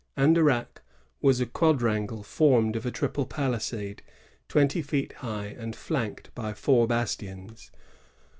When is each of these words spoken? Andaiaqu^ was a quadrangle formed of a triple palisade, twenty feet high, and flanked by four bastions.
Andaiaqu^ 0.17 0.77
was 1.21 1.39
a 1.39 1.45
quadrangle 1.45 2.23
formed 2.23 2.75
of 2.75 2.87
a 2.87 2.91
triple 2.91 3.27
palisade, 3.27 4.01
twenty 4.47 4.81
feet 4.81 5.13
high, 5.21 5.45
and 5.59 5.75
flanked 5.75 6.33
by 6.33 6.55
four 6.55 6.87
bastions. 6.87 7.69